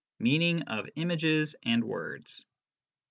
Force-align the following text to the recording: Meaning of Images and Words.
Meaning 0.17 0.63
of 0.63 0.89
Images 0.95 1.55
and 1.63 1.83
Words. 1.83 2.43